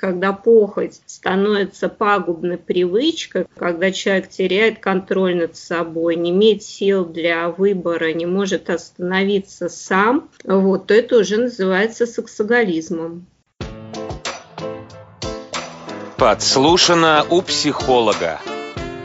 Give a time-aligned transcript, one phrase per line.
[0.00, 7.50] когда похоть становится пагубной привычкой, когда человек теряет контроль над собой, не имеет сил для
[7.50, 13.26] выбора, не может остановиться сам, вот, то это уже называется сексоголизмом.
[16.16, 18.40] Подслушано у психолога.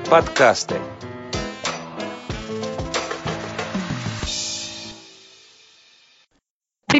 [0.09, 0.75] Подкасты.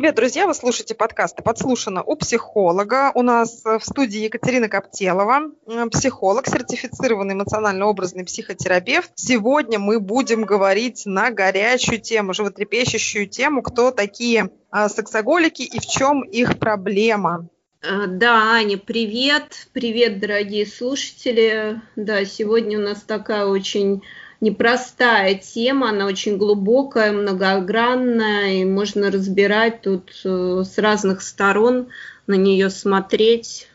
[0.05, 0.45] Привет, друзья!
[0.45, 3.11] Вы слушаете подкасты «Подслушано» у психолога.
[3.15, 5.49] У нас в студии Екатерина Коптелова,
[5.89, 9.09] психолог, сертифицированный эмоционально-образный психотерапевт.
[9.15, 15.87] Сегодня мы будем говорить на горячую тему, животрепещущую тему, кто такие а, сексоголики и в
[15.87, 17.49] чем их проблема.
[17.81, 19.69] А, да, Аня, привет.
[19.73, 21.81] Привет, дорогие слушатели.
[21.95, 24.03] Да, сегодня у нас такая очень
[24.45, 31.87] непростая тема, она очень глубокая, многогранная, и можно разбирать тут э, с разных сторон,
[32.27, 33.67] на нее смотреть.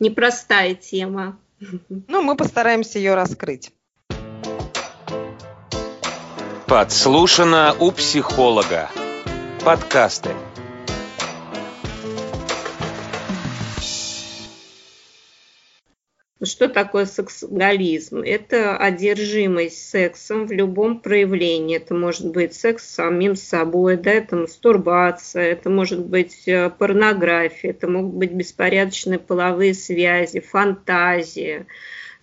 [0.00, 1.38] Непростая тема.
[1.88, 3.72] Ну, мы постараемся ее раскрыть.
[6.66, 8.90] Подслушано у психолога.
[9.64, 10.30] Подкасты.
[16.40, 18.20] Что такое сексуализм?
[18.20, 21.76] Это одержимость сексом в любом проявлении.
[21.76, 27.70] Это может быть секс с самим собой, да, это мастурбация, это может быть э, порнография,
[27.70, 31.66] это могут быть беспорядочные половые связи, фантазии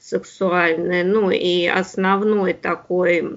[0.06, 1.04] сексуальная.
[1.04, 3.28] Ну и основной такой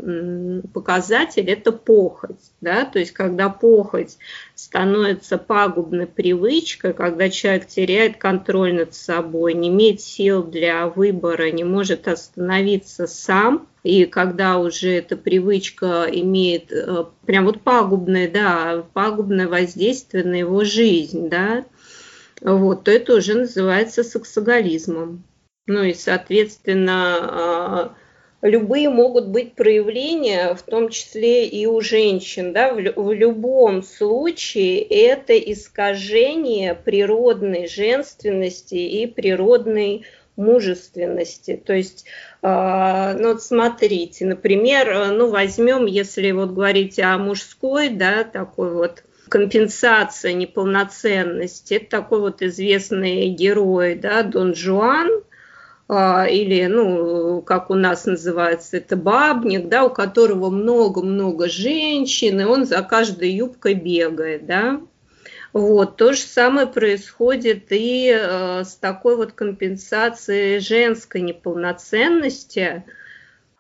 [0.75, 2.53] показатель– это похоть.
[2.61, 2.85] Да?
[2.85, 4.19] То есть когда похоть
[4.55, 11.65] становится пагубной привычкой, когда человек теряет контроль над собой, не имеет сил для выбора, не
[11.65, 19.49] может остановиться сам, и когда уже эта привычка имеет э, прям вот пагубное, да, пагубное
[19.49, 21.65] воздействие на его жизнь, да,
[22.43, 25.25] вот, то это уже называется сексоголизмом.
[25.69, 27.95] Ну и, соответственно, а,
[28.41, 32.55] любые могут быть проявления, в том числе и у женщин.
[32.55, 32.73] Да?
[32.73, 40.07] В любом случае это искажение природной женственности и природной
[40.37, 41.61] мужественности.
[41.63, 42.07] То есть,
[42.41, 49.05] а, ну вот смотрите, например, ну возьмем, если вот говорить о мужской, да, такой вот
[49.29, 55.11] компенсация неполноценности, это такой вот известный герой, да, Дон Жуан,
[55.91, 62.67] или, ну, как у нас называется, это бабник, да, у которого много-много женщин, и он
[62.67, 64.81] за каждой юбкой бегает, да.
[65.55, 72.85] Вот, то же самое происходит и э, с такой вот компенсацией женской неполноценности,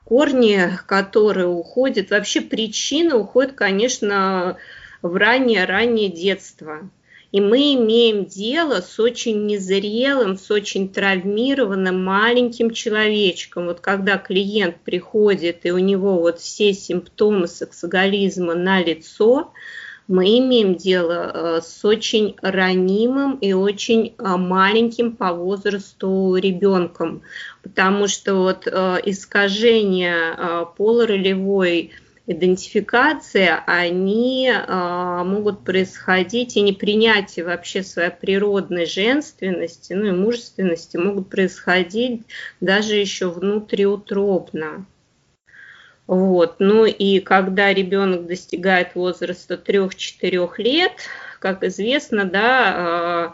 [0.05, 4.59] корни которые уходят, вообще причина уходит, конечно,
[5.00, 6.91] в раннее-раннее детство.
[7.31, 13.66] И мы имеем дело с очень незрелым, с очень травмированным маленьким человечком.
[13.66, 19.53] Вот когда клиент приходит, и у него вот все симптомы сексоголизма на лицо,
[20.06, 27.21] мы имеем дело э, с очень ранимым и очень э, маленьким по возрасту ребенком,
[27.62, 31.93] потому что вот э, искажение полуролевой
[32.28, 41.31] идентификация, они э, могут происходить, и непринятие вообще своей природной женственности, ну и мужественности могут
[41.31, 42.27] происходить
[42.61, 44.84] даже еще внутриутробно.
[46.06, 46.56] Вот.
[46.59, 50.93] Ну и когда ребенок достигает возраста 3-4 лет,
[51.41, 53.33] как известно, да,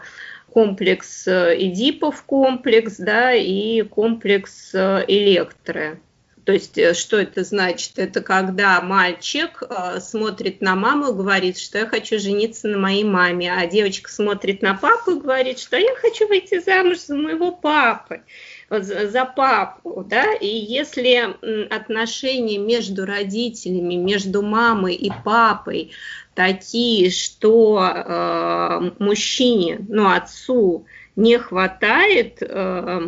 [0.51, 5.99] комплекс Эдипов комплекс, да, и комплекс Электры.
[6.45, 7.97] То есть э, что это значит?
[7.97, 13.03] Это когда мальчик э, смотрит на маму и говорит, что я хочу жениться на моей
[13.03, 17.51] маме, а девочка смотрит на папу и говорит, что я хочу выйти замуж за моего
[17.51, 18.21] папы
[18.69, 21.35] за папу, да, и если
[21.69, 25.91] отношения между родителями, между мамой и папой
[26.33, 30.85] такие, что э, мужчине, ну, отцу
[31.15, 33.01] не хватает э,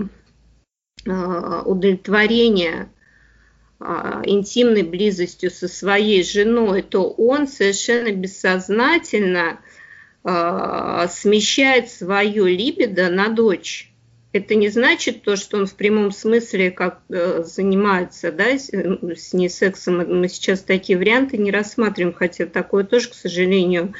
[1.06, 2.90] э, удовлетворения
[3.80, 9.60] интимной близостью со своей женой, то он совершенно бессознательно
[10.24, 13.92] а, смещает свое либидо на дочь.
[14.34, 19.34] Это не значит то, что он в прямом смысле как э, занимается да, с, с
[19.34, 19.98] ней сексом.
[19.98, 23.94] Мы сейчас такие варианты не рассматриваем, хотя такое тоже, к сожалению,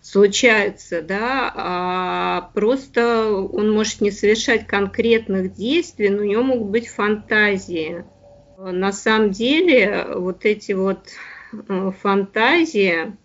[0.00, 6.88] случается, да, а просто он может не совершать конкретных действий, но у него могут быть
[6.88, 8.04] фантазии.
[8.72, 11.08] На самом деле вот эти вот
[11.68, 13.16] э, фантазии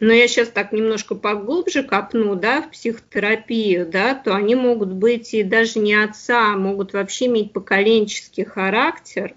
[0.00, 5.34] но я сейчас так немножко поглубже копну, да, в психотерапию, да, то они могут быть
[5.34, 9.34] и даже не отца, а могут вообще иметь поколенческий характер.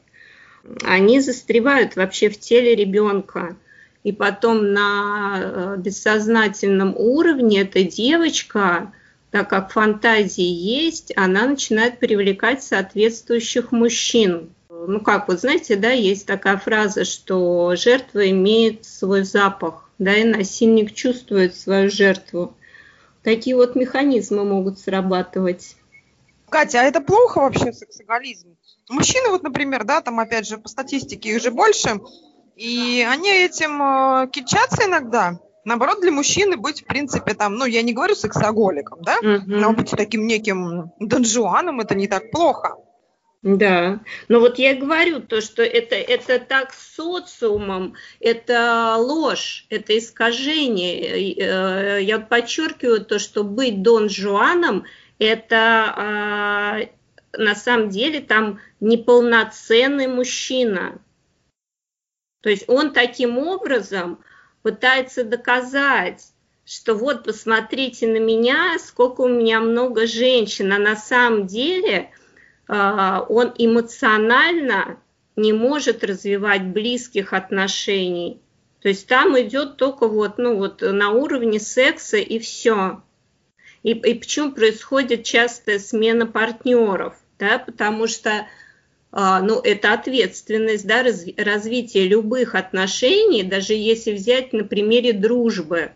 [0.83, 3.57] Они застревают вообще в теле ребенка.
[4.05, 8.93] И потом на э, бессознательном уровне эта девочка,
[9.31, 14.49] так как фантазии есть, она начинает привлекать соответствующих мужчин.
[14.87, 20.23] Ну как, вот знаете, да, есть такая фраза, что жертва имеет свой запах да, и
[20.23, 22.55] насильник чувствует свою жертву.
[23.23, 25.75] Такие вот механизмы могут срабатывать.
[26.49, 28.55] Катя, а это плохо вообще сексуализм?
[28.89, 32.01] Мужчины, вот, например, да, там опять же по статистике их же больше,
[32.55, 35.39] и они этим э, кичатся иногда.
[35.65, 39.43] Наоборот, для мужчины быть, в принципе, там, ну, я не говорю сексоголиком, да, mm-hmm.
[39.45, 42.75] но быть таким неким донжуаном это не так плохо.
[43.43, 43.99] Да,
[44.29, 51.33] но вот я говорю то, что это, это так социумом, это ложь, это искажение.
[51.33, 54.85] Э, я подчеркиваю то, что быть Дон Жуаном,
[55.19, 56.79] это а,
[57.33, 61.01] на самом деле там неполноценный мужчина.
[62.41, 64.23] То есть он таким образом
[64.61, 66.31] пытается доказать,
[66.63, 72.09] что вот посмотрите на меня, сколько у меня много женщин, а на самом деле–
[72.67, 74.97] он эмоционально
[75.35, 78.39] не может развивать близких отношений.
[78.81, 83.01] То есть там идет только вот, ну вот на уровне секса и все.
[83.81, 87.15] И, и почему происходит частая смена партнеров?
[87.39, 88.47] Да, потому что
[89.15, 95.91] а, ну, это ответственность, да, раз, развитие любых отношений, даже если взять на примере дружбы.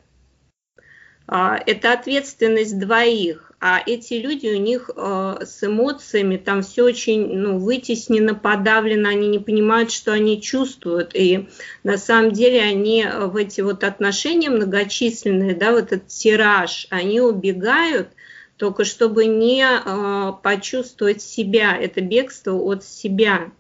[1.28, 7.36] А, это ответственность двоих а эти люди у них э, с эмоциями там все очень
[7.38, 11.16] ну, вытеснено, подавлено, они не понимают, что они чувствуют.
[11.16, 11.50] И
[11.84, 18.10] на самом деле они в эти вот отношения многочисленные, да, вот этот тираж, они убегают
[18.58, 23.52] только чтобы не э, почувствовать себя, это бегство от себя.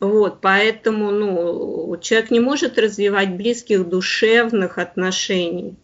[0.00, 5.76] Вот, поэтому ну, человек не может развивать близких душевных отношений.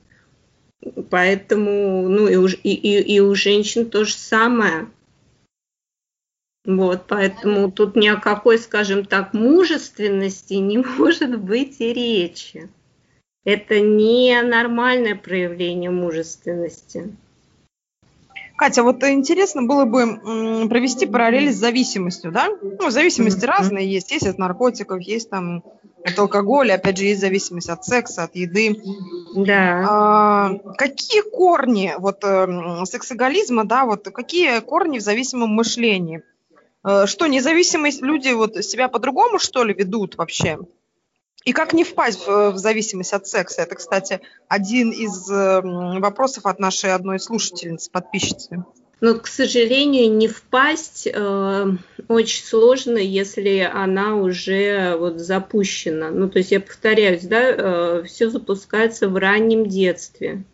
[1.11, 4.89] Поэтому, ну и у, и, и у женщин то же самое.
[6.65, 12.71] Вот, поэтому тут ни о какой, скажем так, мужественности не может быть и речи.
[13.45, 17.17] Это не нормальное проявление мужественности.
[18.61, 22.51] Катя, вот интересно было бы провести параллель с зависимостью, да?
[22.61, 23.47] Ну, зависимости mm-hmm.
[23.47, 24.11] разные есть.
[24.11, 25.65] Есть от наркотиков, есть там
[26.05, 28.79] от алкоголя, опять же, есть зависимость от секса, от еды.
[29.35, 29.87] Да.
[29.89, 36.23] А, какие корни вот э, сексоголизма, да, вот какие корни в зависимом мышлении?
[36.85, 40.59] Э, что, независимость, люди вот себя по-другому, что ли, ведут вообще?
[41.45, 43.63] И как не впасть в, в зависимость от секса?
[43.63, 48.65] Это, кстати, один из э, вопросов от нашей одной слушательницы, подписчицы.
[49.01, 51.67] Но, к сожалению, не впасть э,
[52.09, 56.11] очень сложно, если она уже вот запущена.
[56.11, 60.45] Ну, то есть я повторяюсь, да, э, все запускается в раннем детстве.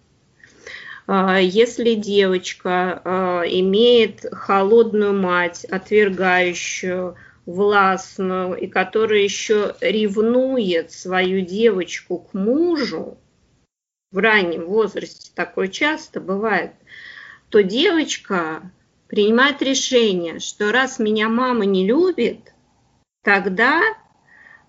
[1.08, 12.18] Э, если девочка э, имеет холодную мать, отвергающую, властную и которая еще ревнует свою девочку
[12.18, 13.16] к мужу,
[14.10, 16.72] в раннем возрасте такое часто бывает,
[17.48, 18.62] то девочка
[19.08, 22.52] принимает решение, что раз меня мама не любит,
[23.22, 23.92] тогда э,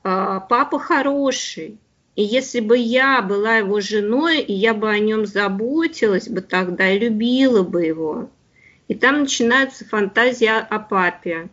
[0.04, 1.80] папа хороший.
[2.16, 6.92] И если бы я была его женой, и я бы о нем заботилась бы тогда
[6.92, 8.30] любила бы его.
[8.88, 11.50] И там начинается фантазия о папе.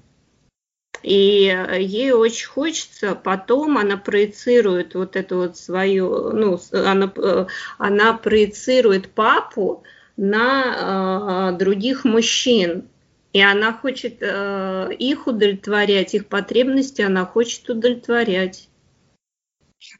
[1.04, 7.46] И э, ей очень хочется, потом она проецирует вот эту вот свою, ну, она, э,
[7.76, 9.84] она проецирует папу
[10.16, 12.88] на э, других мужчин.
[13.34, 18.70] И она хочет э, их удовлетворять, их потребности она хочет удовлетворять.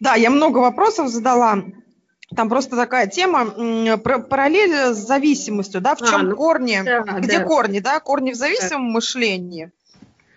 [0.00, 1.64] Да, я много вопросов задала.
[2.34, 7.40] Там просто такая тема, параллель с зависимостью, да, в чем а, ну, корни, да, где
[7.40, 7.44] да.
[7.44, 8.92] корни, да, корни в зависимом да.
[8.94, 9.70] мышлении.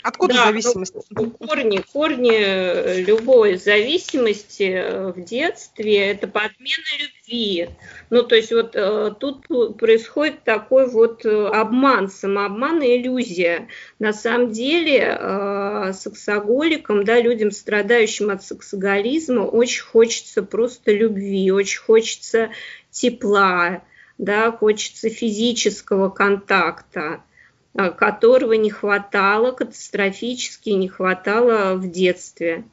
[0.07, 0.93] Откуда да, зависимость?
[1.09, 7.69] Ну, корни, корни э, любой зависимости э, в детстве– это подмена любви.
[8.09, 9.45] Ну, то есть вот э, тут
[9.77, 13.67] происходит такой вот обман, самообман и иллюзия.
[13.99, 22.51] На самом деле сексоголикам, да, людям, страдающим от сексоголизма, очень хочется просто любви, очень хочется
[22.91, 23.83] тепла,
[24.17, 27.23] да, хочется физического контакта.
[27.77, 32.63] А, которого не хватало, катастрофически не хватало в детстве.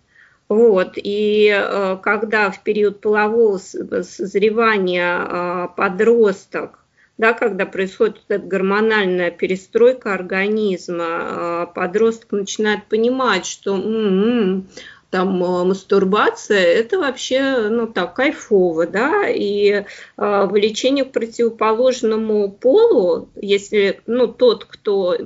[0.48, 6.78] Вот, и э, когда в период полового созревания э, подросток,
[7.18, 14.68] да, когда происходит эта гормональная перестройка организма, э, подросток начинает понимать, что м-м,
[15.14, 19.84] там мастурбация это вообще ну так кайфово, да, и э,
[20.16, 25.16] влечение к противоположному полу, если ну тот, кто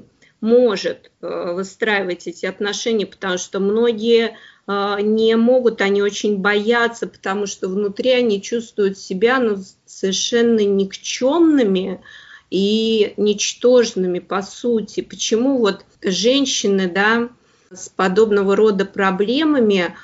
[0.43, 7.47] может э, выстраивать эти отношения, потому что многие а, не могут, они очень боятся, потому
[7.47, 12.03] что внутри они чувствуют себя ну, совершенно никчемными
[12.51, 15.01] и ничтожными по сути.
[15.01, 17.31] Почему вот женщины, да,
[17.73, 19.95] с подобного рода проблемами,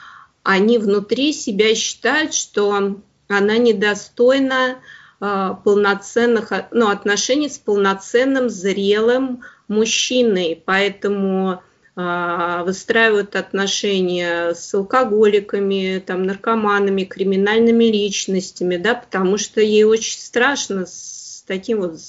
[0.43, 4.77] они внутри себя считают, что она недостойна
[5.21, 11.63] э, полноценных ну, отношений с полноценным зрелым мужчиной, поэтому
[11.97, 20.87] а, выстраивают отношения с алкоголиками, там, наркоманами, криминальными личностями, да, потому что ей очень страшно
[20.87, 22.01] с таким вот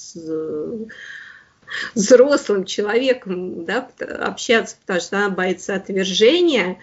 [1.93, 6.77] взрослым человеком да, общаться, потому что она боится отвержения,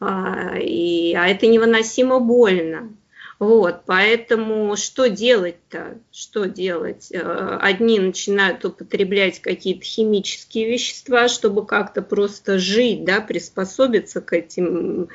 [0.00, 2.90] а, и, а это невыносимо больно.
[3.38, 5.98] Вот, поэтому что делать-то?
[6.10, 7.08] Что делать?
[7.12, 15.08] Э, одни начинают употреблять какие-то химические вещества, чтобы как-то просто жить, да, приспособиться к этим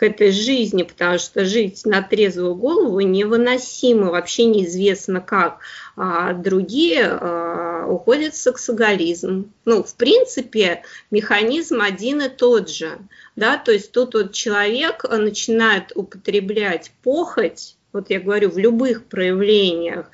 [0.00, 5.58] к этой жизни, потому что жить на трезвую голову невыносимо, вообще неизвестно как.
[5.94, 9.52] А другие а, уходят в сексоголизм.
[9.66, 12.96] Ну, в принципе, механизм один и тот же.
[13.36, 13.58] Да?
[13.58, 20.06] То есть тут вот человек начинает употреблять похоть, вот я говорю, в любых проявлениях,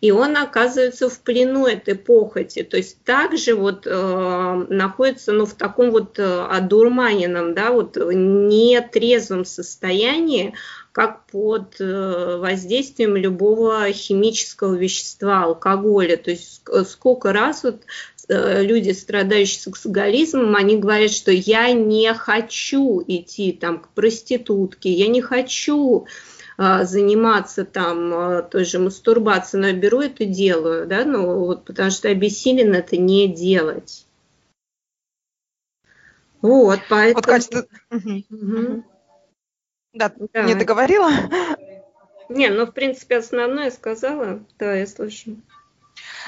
[0.00, 5.54] и он оказывается в плену этой похоти, то есть также вот э, находится ну, в
[5.54, 10.54] таком вот э, одурманенном, да, вот нетрезвом состоянии,
[10.92, 16.18] как под э, воздействием любого химического вещества, алкоголя.
[16.18, 17.82] То есть сколько раз вот
[18.28, 25.08] э, люди, страдающие сексуализмом, они говорят, что я не хочу идти там к проститутке, я
[25.08, 26.06] не хочу
[26.84, 31.90] заниматься там а, той же мастурбацией, но я беру это делаю, да, ну вот потому
[31.90, 34.06] что обессилен это не делать.
[36.40, 37.14] Вот, поэтому...
[37.14, 38.24] Вот, Катя, ты...
[38.30, 38.84] угу.
[39.92, 41.10] Да, да, не договорила?
[42.28, 44.40] Не, ну, в принципе, основное сказала.
[44.58, 45.36] Да, я слышу.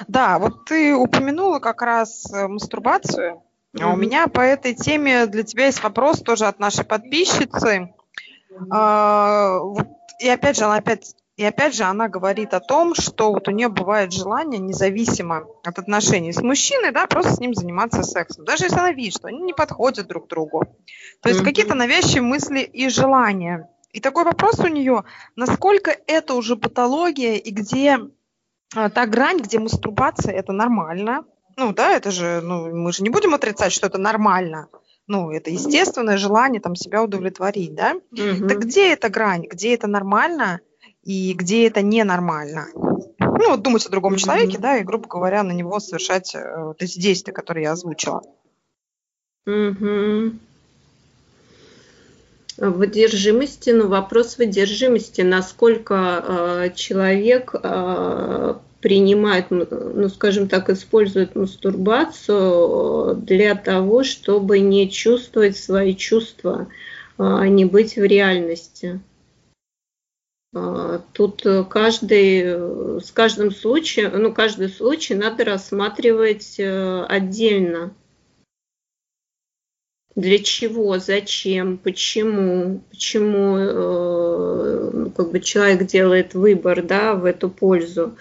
[0.06, 3.42] Да, вот ты упомянула как раз э, мастурбацию.
[3.72, 3.82] Mm-hmm.
[3.82, 7.94] А у меня по этой теме для тебя есть вопрос тоже от нашей подписчицы.
[8.70, 9.88] А, вот
[10.20, 13.50] и опять же, она опять и опять же она говорит о том, что вот у
[13.50, 18.44] нее бывает желание, независимо от отношений с мужчиной, да, просто с ним заниматься сексом.
[18.44, 20.64] Даже если она видит, что они не подходят друг другу.
[21.22, 21.44] То есть mm-hmm.
[21.44, 23.68] какие-то навязчивые мысли и желания.
[23.90, 25.02] И такой вопрос у нее,
[25.34, 27.98] насколько это уже патология и где
[28.76, 31.24] а, та грань, где мастурбация это нормально.
[31.56, 34.68] Ну да, это же, ну мы же не будем отрицать, что это нормально
[35.06, 37.94] ну, это естественное желание там себя удовлетворить, да?
[38.12, 38.48] Угу.
[38.48, 40.60] Так где эта грань, где это нормально
[41.02, 42.68] и где это ненормально?
[42.74, 44.20] Ну, вот думать о другом угу.
[44.20, 48.22] человеке, да, и, грубо говоря, на него совершать э, вот эти действия, которые я озвучила.
[49.46, 50.32] Угу.
[52.56, 56.24] Выдержимости, ну, вопрос выдержимости, насколько
[56.64, 58.54] э, человек э,
[58.84, 66.68] принимает, ну, скажем так, использует мастурбацию для того, чтобы не чувствовать свои чувства,
[67.16, 69.00] а не быть в реальности.
[70.54, 77.94] А, тут каждый, с каждым случаем, ну, каждый случай надо рассматривать э, отдельно.
[80.14, 87.48] Для чего, зачем, почему, почему э, ну, как бы человек делает выбор да, в эту
[87.48, 88.18] пользу.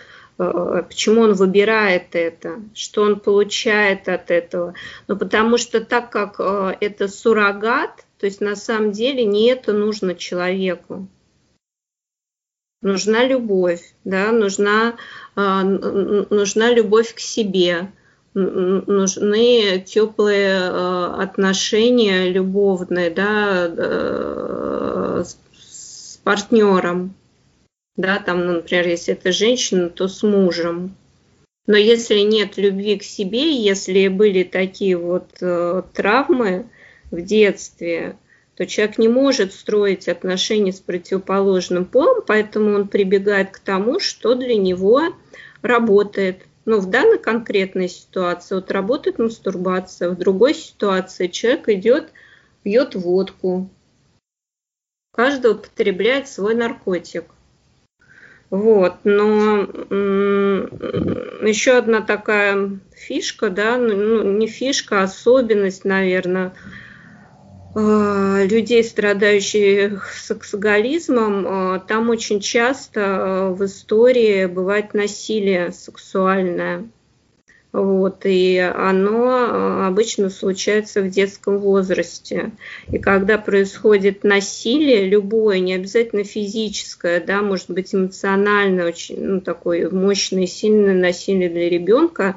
[0.51, 4.73] Э, почему он выбирает это, что он получает от этого.
[5.07, 9.73] Ну, потому что так как э, это суррогат, то есть на самом деле не это
[9.73, 11.07] нужно человеку.
[12.81, 14.95] Нужна любовь, да, нужна,
[15.35, 15.62] э,
[16.29, 17.91] нужна любовь к себе,
[18.33, 20.67] нужны теплые
[21.21, 23.67] отношения любовные, да,
[25.23, 27.13] с партнером
[27.95, 30.95] да, там, ну, например, если это женщина, то с мужем.
[31.65, 36.67] Но если нет любви к себе, если были такие вот э, травмы
[37.12, 38.17] в детстве,
[38.55, 44.35] то человек не может строить отношения с противоположным полом, поэтому он прибегает к тому, что
[44.35, 45.01] для него
[45.62, 46.41] работает.
[46.65, 52.12] Но в данной конкретной ситуации вот работает мастурбация, в другой ситуации человек идет,
[52.63, 53.69] пьет водку,
[55.13, 57.25] Каждый употребляет свой наркотик.
[58.53, 59.63] Вот, но
[61.41, 66.53] еще одна такая фишка, да, ну, ну не фишка, а особенность, наверное,
[67.74, 76.88] э, людей, страдающих сексуализмом, э, там очень часто э, в истории бывает насилие сексуальное.
[77.73, 82.51] Вот, и оно э, обычно случается в детском возрасте.
[82.91, 89.89] И когда происходит насилие, любое, не обязательно физическое, да, может быть эмоциональное, очень ну, такое
[89.89, 92.35] мощное, сильное насилие для ребенка,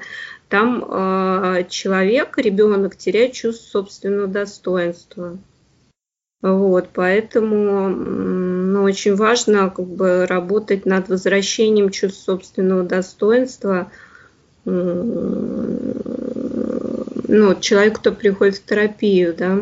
[0.49, 5.37] там э, человек, ребенок теряет чувство собственного достоинства.
[6.41, 13.93] Вот, поэтому ну, очень важно как бы, работать над возвращением чувства собственного достоинства–
[14.67, 15.95] ну,
[17.61, 19.61] человек, кто приходит в терапию, да.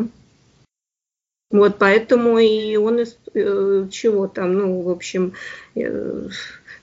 [1.51, 5.33] Вот поэтому и он из э, чего там, ну, в общем,
[5.75, 6.27] э,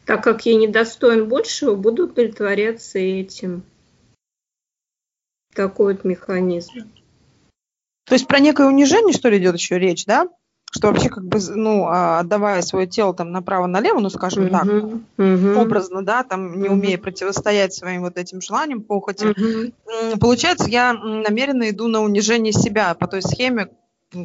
[0.06, 3.64] так как я недостоин большего, буду удовлетворяться этим.
[5.52, 6.90] Такой вот механизм.
[8.04, 10.28] То есть про некое унижение, что ли, идет еще речь, да?
[10.74, 15.60] Что вообще как бы, ну, а, отдавая свое тело там направо-налево, ну, скажем так, uh-huh.
[15.60, 20.18] образно, да, там, не умея противостоять своим вот этим желаниям, похоти, uh-huh.
[20.18, 23.68] получается, я намеренно иду на унижение себя по той схеме,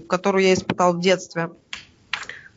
[0.08, 1.50] которую я испытал в детстве.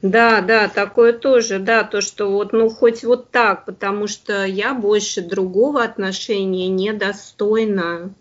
[0.03, 4.73] Да, да, такое тоже, да, то, что вот, ну, хоть вот так, потому что я
[4.73, 8.15] больше другого отношения недостойна.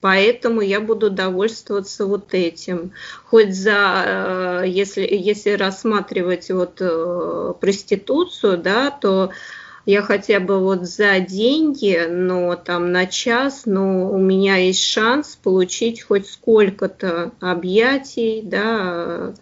[0.00, 2.92] Поэтому я буду довольствоваться вот этим.
[3.24, 9.30] Хоть за, э, если, если рассматривать вот э, проституцию, да, то
[9.86, 15.38] я хотя бы вот за деньги, но там на час, но у меня есть шанс
[15.42, 19.32] получить хоть сколько-то объятий, да,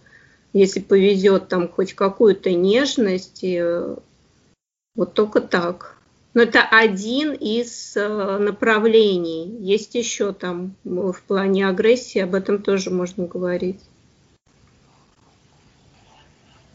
[0.53, 3.45] если повезет там хоть какую-то нежность,
[4.95, 5.97] вот только так.
[6.35, 9.57] Но это один из э, направлений.
[9.61, 13.81] Есть еще там в плане агрессии, об этом тоже можно говорить.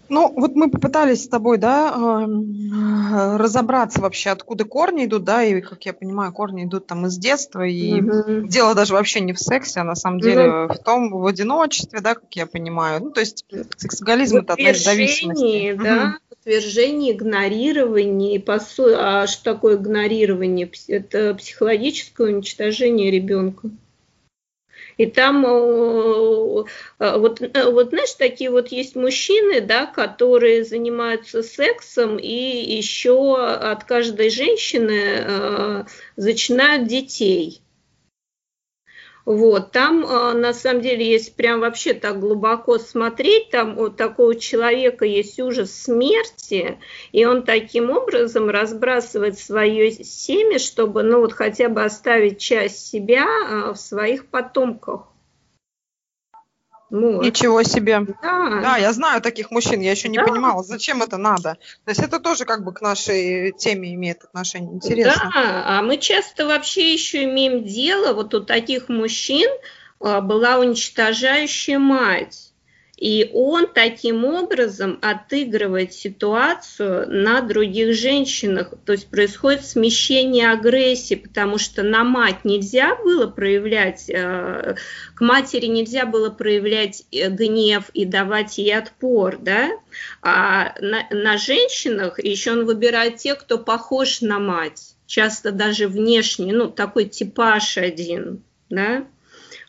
[0.09, 5.61] Ну, вот мы попытались с тобой, да, эм, разобраться вообще, откуда корни идут, да, и,
[5.61, 8.47] как я понимаю, корни идут там из детства, и угу.
[8.47, 10.73] дело даже вообще не в сексе, а на самом деле угу.
[10.73, 13.03] в том, в одиночестве, да, как я понимаю.
[13.03, 13.45] Ну, то есть
[13.77, 15.73] сексуализм– это одна из зависимостей.
[15.73, 18.39] да, угу отвержение, игнорирование.
[18.39, 18.85] По су...
[18.95, 20.69] А что такое игнорирование?
[20.87, 23.69] Это психологическое уничтожение ребенка.
[24.99, 33.41] И там вот, вот знаешь, такие вот есть мужчины, да, которые занимаются сексом и еще
[33.41, 35.83] от каждой женщины э,
[36.17, 37.61] зачинают детей.
[39.25, 44.35] Вот, там а, на самом деле, если прям вообще так глубоко смотреть, там у такого
[44.35, 46.79] человека есть ужас смерти,
[47.11, 53.27] и он таким образом разбрасывает свое семя, чтобы, ну вот хотя бы оставить часть себя
[53.27, 55.08] а, в своих потомках.
[56.89, 57.23] Вот.
[57.23, 57.99] Ничего себе.
[58.21, 58.61] Да.
[58.61, 60.25] да, я знаю таких мужчин, я еще не да.
[60.25, 61.57] понимала, зачем это надо.
[61.85, 64.73] То есть это тоже как бы к нашей теме имеет отношение.
[64.73, 65.31] Интересно.
[65.33, 69.49] Да, а мы часто вообще еще имеем дело, вот у таких мужчин
[69.99, 72.48] а, была уничтожающая мать.
[72.99, 78.73] И он таким образом отыгрывает ситуацию на других женщинах.
[78.85, 84.75] То есть происходит смещение агрессии, потому что на мать нельзя было проявлять, э,
[85.15, 89.69] к матери нельзя было проявлять э, гнев и давать ей отпор, да?
[90.21, 96.51] А на, на женщинах еще он выбирает тех, кто похож на мать, часто даже внешне,
[96.51, 99.05] ну такой типаж один, да?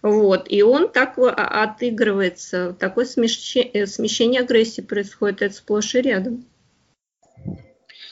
[0.02, 6.46] Вот, и он так отыгрывается, такое смещение, э, смещение агрессии происходит, это сплошь и рядом.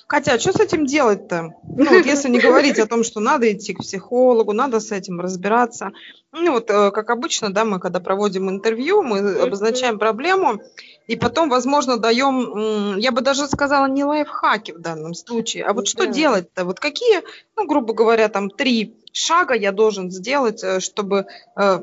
[0.07, 1.55] Катя, а что с этим делать-то?
[1.65, 5.21] Ну, вот если не говорить о том, что надо идти к психологу, надо с этим
[5.21, 5.93] разбираться.
[6.33, 10.63] Ну, вот, э, как обычно, да, мы когда проводим интервью, мы обозначаем проблему,
[11.07, 15.89] и потом, возможно, даем, я бы даже сказала, не лайфхаки в данном случае, а вот
[15.89, 16.65] что делать-то?
[16.65, 17.23] Вот какие,
[17.57, 21.27] ну, грубо говоря, там три шага я должен сделать, э, чтобы
[21.57, 21.81] э,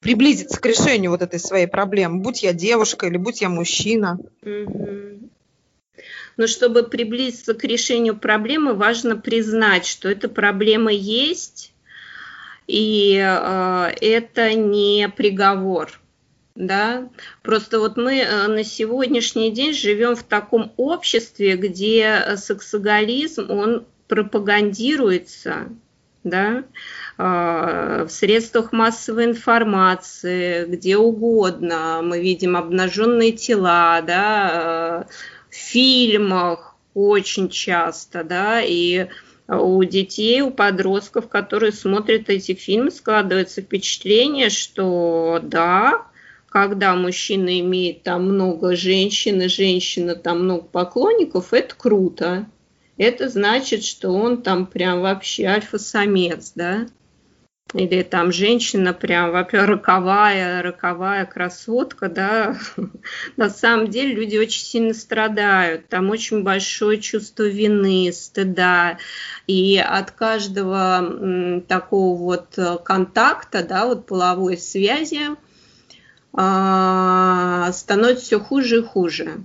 [0.00, 4.18] приблизиться к решению вот этой своей проблемы, будь я девушка или будь я мужчина.
[6.36, 11.72] Но чтобы приблизиться к решению проблемы, важно признать, что эта проблема есть,
[12.68, 16.00] и э, это не приговор.
[16.54, 17.08] Да?
[17.42, 25.68] Просто вот мы э, на сегодняшний день живем в таком обществе, где сексуализм, он пропагандируется,
[26.30, 26.64] да,
[27.16, 32.00] в средствах массовой информации, где угодно.
[32.02, 35.06] Мы видим обнаженные тела, да,
[35.50, 39.08] в фильмах очень часто, да, и
[39.48, 46.06] у детей, у подростков, которые смотрят эти фильмы, складывается впечатление, что да,
[46.50, 52.46] когда мужчина имеет там много женщин, и женщина там много поклонников, это круто.
[52.98, 56.88] Это значит, что он там прям вообще альфа-самец, да?
[57.74, 62.56] Или там женщина прям вообще роковая, роковая красотка, да.
[63.36, 65.88] На самом деле люди очень сильно страдают.
[65.88, 68.98] Там очень большое чувство вины, стыда.
[69.46, 75.36] И от каждого такого вот контакта, да, вот половой связи,
[76.32, 79.44] а, становится все хуже и хуже.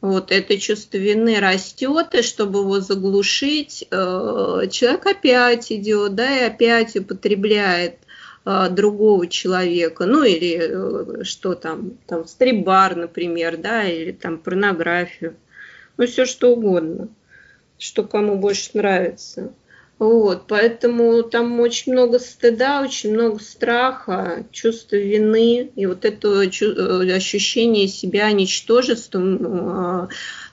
[0.00, 3.96] Вот это чувство вины растет, и чтобы его заглушить, э,
[4.70, 7.96] человек опять идет, да, и опять употребляет
[8.44, 15.36] э, другого человека, ну или э, что там, там стрибар, например, да, или там порнографию,
[15.96, 17.08] ну все что угодно,
[17.76, 19.52] что кому больше нравится.
[19.98, 27.12] Вот, поэтому там очень много стыда, очень много страха, чувства вины и вот это э,
[27.16, 29.38] ощущение себя ничтожеством.
[29.42, 30.08] А,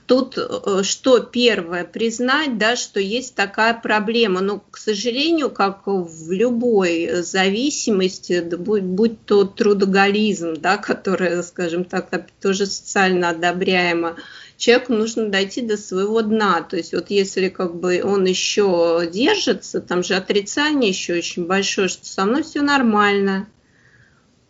[0.07, 4.41] тут э, что первое, признать, да, что есть такая проблема.
[4.41, 12.09] Но, к сожалению, как в любой зависимости, будь, будь то трудоголизм, да, который, скажем так,
[12.41, 14.15] тоже социально одобряемо,
[14.57, 16.61] человеку нужно дойти до своего дна.
[16.61, 21.87] То есть вот если как бы он еще держится, там же отрицание еще очень большое,
[21.87, 23.47] что со мной все нормально,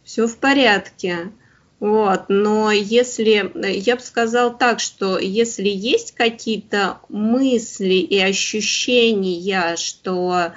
[0.04, 1.32] все в порядке.
[1.80, 10.54] Вот, но если, я бы сказала так, что если есть какие-то мысли и ощущения, что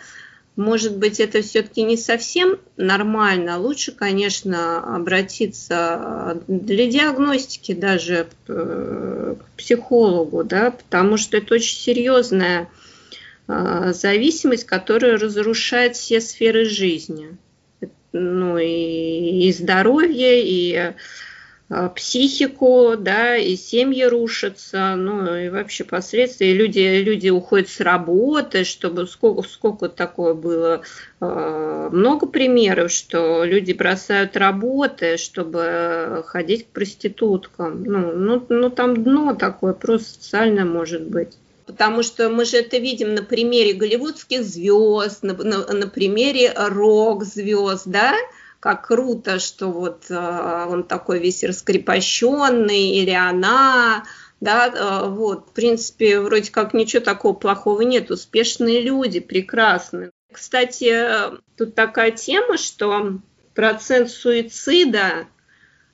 [0.58, 3.60] может быть, это все-таки не совсем нормально.
[3.60, 12.68] Лучше, конечно, обратиться для диагностики даже э, к психологу, да, потому что это очень серьезная
[13.46, 17.36] э, зависимость, которая разрушает все сферы жизни.
[18.12, 20.96] Ну и, и здоровье, и а,
[21.94, 26.54] психику, да, и семьи рушатся, ну и вообще последствия.
[26.54, 30.80] люди, люди уходят с работы, чтобы сколько, сколько такое было,
[31.20, 37.84] а, много примеров, что люди бросают работы, чтобы ходить к проституткам.
[37.84, 42.78] Ну, ну, ну там дно такое, просто социальное может быть потому что мы же это
[42.78, 48.14] видим на примере голливудских звезд, на, на, на примере рок-звезд, да,
[48.60, 54.04] как круто, что вот э, он такой весь раскрепощенный, или она,
[54.40, 60.10] да, э, вот, в принципе, вроде как ничего такого плохого нет, успешные люди, прекрасные.
[60.32, 61.06] Кстати,
[61.56, 63.18] тут такая тема, что
[63.54, 65.26] процент суицида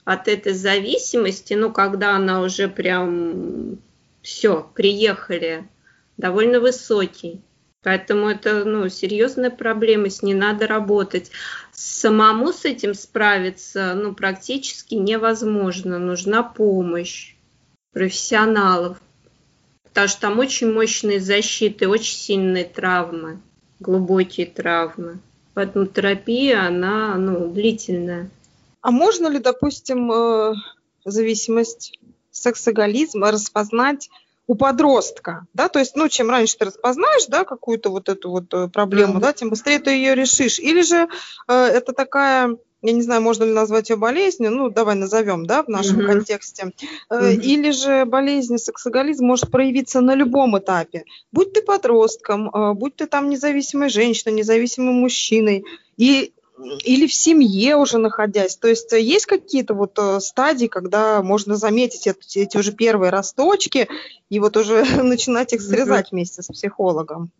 [0.04, 3.78] от этой зависимости, ну, когда она уже прям
[4.22, 5.68] все, приехали,
[6.16, 7.42] довольно высокий.
[7.82, 11.30] Поэтому это ну, серьезная проблема, с ней надо работать.
[11.74, 15.98] Самому с этим справиться ну, практически невозможно.
[15.98, 17.34] Нужна помощь
[17.92, 19.00] профессионалов.
[19.82, 23.40] Потому что там очень мощные защиты, очень сильные травмы,
[23.80, 25.18] глубокие травмы.
[25.54, 28.30] Поэтому терапия, она ну, длительная.
[28.80, 30.54] А можно ли, допустим, э,
[31.04, 31.98] зависимость,
[32.30, 34.10] сексоголизм распознать
[34.46, 38.52] у подростка, да, то есть, ну, чем раньше ты распознаешь, да, какую-то вот эту вот
[38.52, 39.20] э, проблему, mm-hmm.
[39.20, 40.58] да, тем быстрее ты ее решишь.
[40.58, 41.08] Или же
[41.48, 45.62] э, это такая, я не знаю, можно ли назвать ее болезнью, ну, давай назовем, да,
[45.62, 46.06] в нашем mm-hmm.
[46.06, 46.72] контексте.
[47.08, 47.40] Э, mm-hmm.
[47.40, 51.04] Или же болезнь, сексоголизм может проявиться на любом этапе.
[51.32, 55.64] Будь ты подростком, э, будь ты там независимой женщиной, независимым мужчиной.
[55.96, 58.56] И или в семье уже находясь.
[58.56, 63.10] То есть э, есть какие-то вот э, стадии, когда можно заметить эти, эти уже первые
[63.10, 63.88] росточки
[64.28, 67.30] и вот уже начинать их срезать вместе с психологом?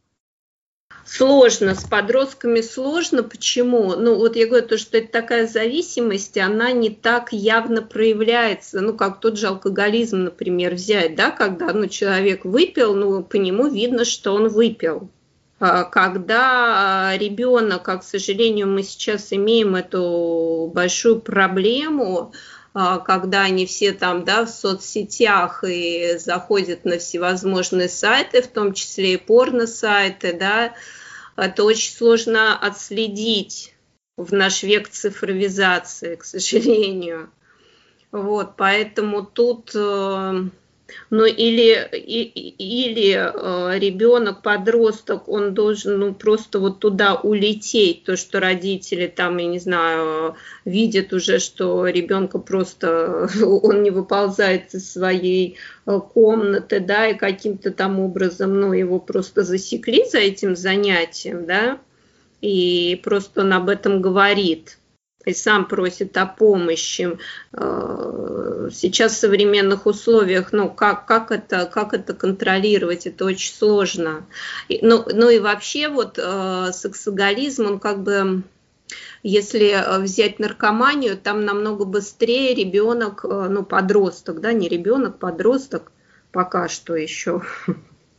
[1.06, 3.22] Сложно, с подростками сложно.
[3.22, 3.94] Почему?
[3.94, 8.80] Ну, вот я говорю, то, что это такая зависимость, она не так явно проявляется.
[8.80, 13.68] Ну, как тот же алкоголизм, например, взять, да, когда ну, человек выпил, ну, по нему
[13.68, 15.10] видно, что он выпил.
[15.60, 22.32] А, когда а, ребенок, как, к сожалению, мы сейчас имеем эту большую проблему,
[22.74, 28.72] а, когда они все там да, в соцсетях и заходят на всевозможные сайты, в том
[28.72, 30.74] числе и порно-сайты, да,
[31.36, 33.74] это очень сложно отследить
[34.16, 37.30] в наш век цифровизации, к сожалению.
[38.10, 40.44] Вот, поэтому тут э,
[41.10, 48.38] Ну или, или э, ребенок, подросток, он должен ну, просто вот туда улететь, то, что
[48.38, 53.28] родители там, я не знаю, видят уже, что ребенка просто,
[53.62, 59.42] он не выползает из своей э, комнаты, да, и каким-то там образом, ну, его просто
[59.42, 61.78] засекли за этим занятием, да,
[62.42, 64.78] и просто он об этом говорит
[65.24, 67.18] и сам просит о помощи.
[67.52, 74.26] Э, сейчас в современных условиях, ну, как, как, это, как это контролировать, это очень сложно.
[74.68, 78.42] Ну, ну и вообще вот э, сексуализм, он как бы
[79.22, 85.90] если взять наркоманию, там намного быстрее ребенок, э, ну, подросток, да, не ребенок, подросток,
[86.30, 87.42] пока что еще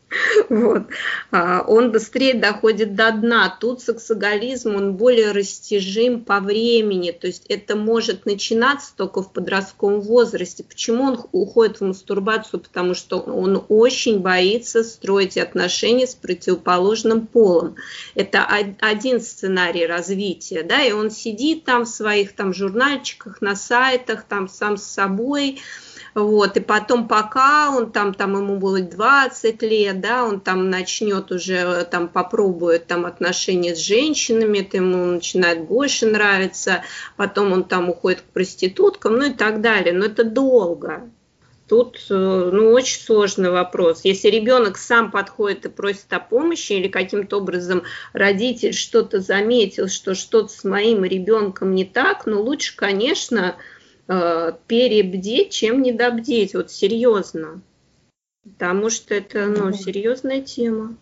[0.49, 0.83] Вот.
[1.31, 3.55] А, он быстрее доходит до дна.
[3.59, 7.11] Тут сексоголизм, он более растяжим по времени.
[7.11, 10.63] То есть это может начинаться только в подростковом возрасте.
[10.63, 12.59] Почему он уходит в мастурбацию?
[12.59, 17.75] Потому что он очень боится строить отношения с противоположным полом.
[18.13, 18.45] Это
[18.79, 20.63] один сценарий развития.
[20.63, 20.83] Да?
[20.83, 25.59] И он сидит там в своих там, журнальчиках, на сайтах, там сам с собой,
[26.15, 31.29] вот, и потом пока он там, там ему будет 20 лет, да, он там начнет
[31.29, 36.83] уже, там попробует там отношения с женщинами, это ему начинает больше нравиться,
[37.17, 41.09] потом он там уходит к проституткам, ну и так далее, но это долго.
[41.67, 44.01] Тут э, ну, очень сложный вопрос.
[44.03, 50.13] Если ребенок сам подходит и просит о помощи, или каким-то образом родитель что-то заметил, что
[50.13, 53.55] что-то с моим ребенком не так, ну лучше, конечно,
[54.07, 57.61] э, перебдеть, чем недобдеть, вот серьезно.
[58.43, 60.95] Потому что это, ну, серьезная тема.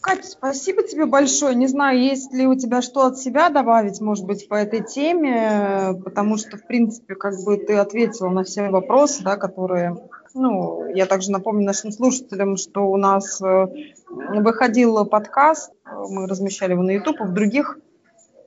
[0.00, 1.54] Катя, спасибо тебе большое.
[1.54, 5.94] Не знаю, есть ли у тебя что от себя добавить, может быть, по этой теме,
[6.04, 9.96] потому что, в принципе, как бы ты ответила на все вопросы, да, которые,
[10.32, 13.66] ну, я также напомню нашим слушателям, что у нас э,
[14.08, 17.78] выходил подкаст, мы размещали его на YouTube, в других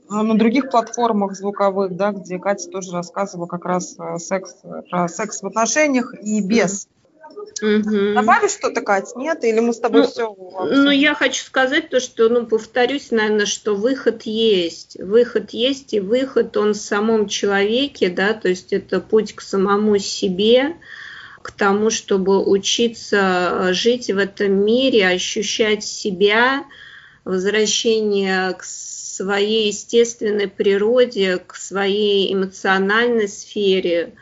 [0.09, 4.55] на других платформах звуковых, да, где Катя тоже рассказывала как раз э, секс,
[4.89, 6.87] про секс в отношениях и без.
[7.61, 8.13] Угу.
[8.15, 9.43] Добавишь что-то, Катя, нет?
[9.43, 10.35] Или мы с тобой ну, все?
[10.35, 14.97] Ну, я хочу сказать то, что, ну, повторюсь, наверное, что выход есть.
[14.99, 19.97] Выход есть, и выход, он в самом человеке, да, то есть это путь к самому
[19.97, 20.75] себе,
[21.41, 26.65] к тому, чтобы учиться жить в этом мире, ощущать себя,
[27.25, 34.13] возвращение к своей естественной природе, к своей эмоциональной сфере.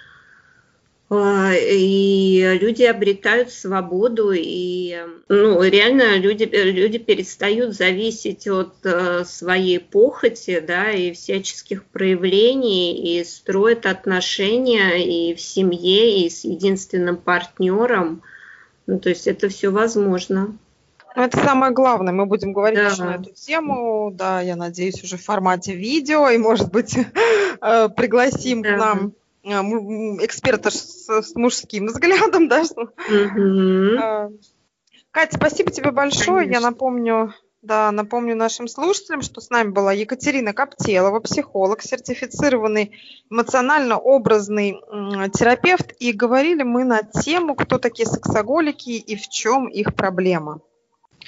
[1.13, 9.79] А, и люди обретают свободу, и ну, реально люди, люди перестают зависеть от э, своей
[9.79, 18.21] похоти да, и всяческих проявлений, и строят отношения и в семье, и с единственным партнером.
[18.87, 20.57] Ну, то есть это все возможно.
[21.15, 22.13] Ну, это самое главное.
[22.13, 22.87] Мы будем говорить да.
[22.87, 24.11] еще на эту тему.
[24.13, 26.29] Да, я надеюсь, уже в формате видео.
[26.29, 26.97] И, может быть,
[27.61, 28.75] э, пригласим да.
[28.75, 29.49] к нам э,
[30.25, 32.61] эксперта с, с мужским взглядом, да?
[32.61, 34.39] Угу.
[35.11, 36.45] Катя, спасибо тебе большое.
[36.45, 36.53] Конечно.
[36.53, 42.93] Я напомню, да, напомню нашим слушателям, что с нами была Екатерина Коптелова, психолог, сертифицированный
[43.29, 44.79] эмоционально-образный
[45.33, 45.91] терапевт.
[45.99, 50.61] И говорили мы на тему, кто такие сексоголики и в чем их проблема.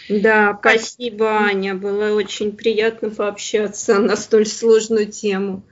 [0.09, 1.75] Да, спасибо, Аня.
[1.75, 5.63] Было очень приятно пообщаться на столь сложную тему.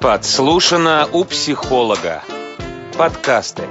[0.00, 2.22] Подслушано у психолога.
[2.96, 3.64] Подкасты.